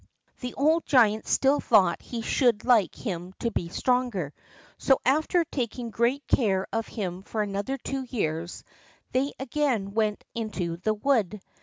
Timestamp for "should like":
2.23-2.95